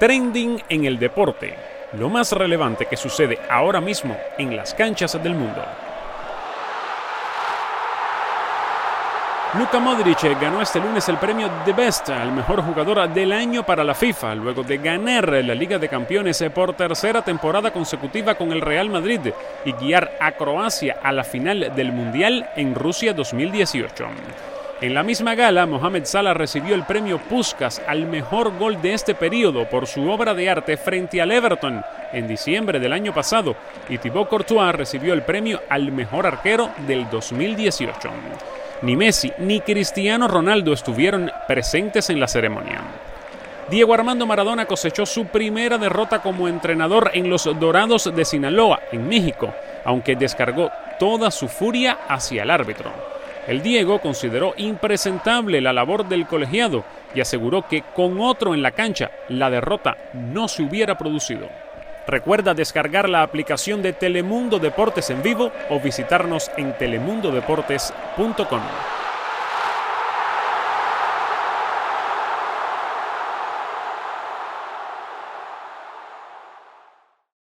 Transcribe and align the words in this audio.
Trending 0.00 0.62
en 0.70 0.86
el 0.86 0.98
deporte, 0.98 1.54
lo 1.92 2.08
más 2.08 2.32
relevante 2.32 2.86
que 2.86 2.96
sucede 2.96 3.38
ahora 3.50 3.82
mismo 3.82 4.16
en 4.38 4.56
las 4.56 4.72
canchas 4.72 5.22
del 5.22 5.34
mundo. 5.34 5.62
Luka 9.58 9.78
Modric 9.78 10.22
ganó 10.40 10.62
este 10.62 10.80
lunes 10.80 11.06
el 11.10 11.18
premio 11.18 11.50
The 11.66 11.74
Best 11.74 12.08
al 12.08 12.32
mejor 12.32 12.62
jugador 12.62 13.12
del 13.12 13.30
año 13.30 13.66
para 13.66 13.84
la 13.84 13.94
FIFA, 13.94 14.36
luego 14.36 14.62
de 14.62 14.78
ganar 14.78 15.28
la 15.28 15.54
Liga 15.54 15.78
de 15.78 15.90
Campeones 15.90 16.42
por 16.54 16.72
tercera 16.72 17.20
temporada 17.20 17.70
consecutiva 17.70 18.36
con 18.36 18.52
el 18.52 18.62
Real 18.62 18.88
Madrid 18.88 19.20
y 19.66 19.72
guiar 19.72 20.16
a 20.18 20.32
Croacia 20.32 20.96
a 21.02 21.12
la 21.12 21.24
final 21.24 21.74
del 21.76 21.92
Mundial 21.92 22.48
en 22.56 22.74
Rusia 22.74 23.12
2018. 23.12 24.06
En 24.80 24.94
la 24.94 25.02
misma 25.02 25.34
gala, 25.34 25.66
Mohamed 25.66 26.06
Salah 26.06 26.32
recibió 26.32 26.74
el 26.74 26.84
premio 26.84 27.18
Puskas 27.18 27.82
al 27.86 28.06
mejor 28.06 28.56
gol 28.56 28.80
de 28.80 28.94
este 28.94 29.14
periodo 29.14 29.68
por 29.68 29.86
su 29.86 30.08
obra 30.08 30.32
de 30.32 30.48
arte 30.48 30.78
frente 30.78 31.20
al 31.20 31.32
Everton 31.32 31.84
en 32.14 32.26
diciembre 32.26 32.80
del 32.80 32.94
año 32.94 33.12
pasado 33.12 33.56
y 33.90 33.98
Thibaut 33.98 34.30
Courtois 34.30 34.74
recibió 34.74 35.12
el 35.12 35.20
premio 35.20 35.60
al 35.68 35.92
mejor 35.92 36.26
arquero 36.26 36.70
del 36.86 37.10
2018. 37.10 38.08
Ni 38.80 38.96
Messi 38.96 39.30
ni 39.36 39.60
Cristiano 39.60 40.26
Ronaldo 40.28 40.72
estuvieron 40.72 41.30
presentes 41.46 42.08
en 42.08 42.18
la 42.18 42.26
ceremonia. 42.26 42.80
Diego 43.68 43.92
Armando 43.92 44.26
Maradona 44.26 44.64
cosechó 44.64 45.04
su 45.04 45.26
primera 45.26 45.76
derrota 45.76 46.22
como 46.22 46.48
entrenador 46.48 47.10
en 47.12 47.28
los 47.28 47.44
Dorados 47.60 48.10
de 48.16 48.24
Sinaloa, 48.24 48.80
en 48.92 49.06
México, 49.06 49.52
aunque 49.84 50.16
descargó 50.16 50.70
toda 50.98 51.30
su 51.30 51.48
furia 51.48 51.98
hacia 52.08 52.44
el 52.44 52.50
árbitro. 52.50 53.19
El 53.50 53.62
Diego 53.62 53.98
consideró 54.00 54.54
impresentable 54.58 55.60
la 55.60 55.72
labor 55.72 56.08
del 56.08 56.28
colegiado 56.28 56.84
y 57.16 57.20
aseguró 57.20 57.66
que 57.66 57.82
con 57.96 58.20
otro 58.20 58.54
en 58.54 58.62
la 58.62 58.70
cancha 58.70 59.10
la 59.28 59.50
derrota 59.50 59.96
no 60.12 60.46
se 60.46 60.62
hubiera 60.62 60.96
producido. 60.96 61.48
Recuerda 62.06 62.54
descargar 62.54 63.08
la 63.08 63.24
aplicación 63.24 63.82
de 63.82 63.92
Telemundo 63.92 64.60
Deportes 64.60 65.10
en 65.10 65.24
vivo 65.24 65.50
o 65.68 65.80
visitarnos 65.80 66.48
en 66.56 66.78
telemundodeportes.com. 66.78 68.60